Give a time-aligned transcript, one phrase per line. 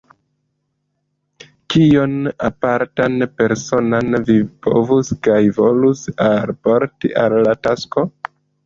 [1.73, 2.15] Kion
[2.49, 4.39] apartan, personan, vi
[4.69, 8.11] povus kaj volus alporti al la tasko?